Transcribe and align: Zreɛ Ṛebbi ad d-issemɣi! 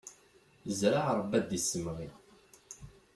Zreɛ 0.79 1.07
Ṛebbi 1.19 1.35
ad 1.39 1.45
d-issemɣi! 1.49 2.07